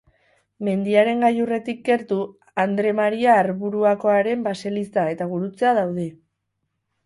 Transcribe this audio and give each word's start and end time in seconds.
Mendiaren 0.69 1.19
gailurretik 1.25 1.83
gertu 1.89 2.17
Andre 2.65 2.95
Maria 3.01 3.37
Arburuakoaren 3.43 4.49
baseliza 4.51 5.07
eta 5.15 5.33
gurutzea 5.37 5.79
daude. 5.83 6.11